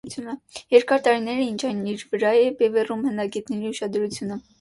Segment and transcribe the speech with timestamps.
[0.75, 4.39] Երկար տարիներ է, ինչ այն իր վրա է բևեռում հնագետների ուշադրությունը։